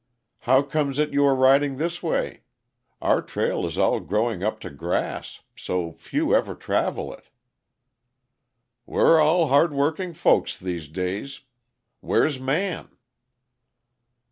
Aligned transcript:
"How 0.49 0.63
comes 0.63 0.97
it 0.97 1.11
you 1.13 1.23
are 1.27 1.35
riding 1.35 1.75
this 1.75 2.01
way? 2.01 2.41
Our 3.03 3.21
trail 3.21 3.67
is 3.67 3.77
all 3.77 3.99
growing 3.99 4.41
up 4.41 4.59
to 4.61 4.71
grass, 4.71 5.41
so 5.55 5.91
few 5.91 6.33
ever 6.33 6.55
travel 6.55 7.13
it." 7.13 7.25
"We're 8.87 9.21
all 9.21 9.49
hard 9.49 9.73
working 9.75 10.13
folks 10.15 10.57
these 10.57 10.87
days. 10.87 11.41
Where's 11.99 12.39
Man?" 12.39 12.89